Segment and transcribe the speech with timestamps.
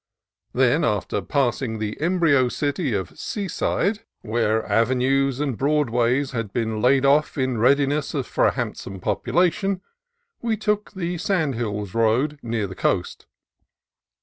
[0.53, 6.81] Then, after passing the embryo city of Sea side, where Avenues and Broadways had been
[6.81, 9.81] laid off in readiness for a handsome population,
[10.41, 13.27] we took the "sand hills" road near the coast.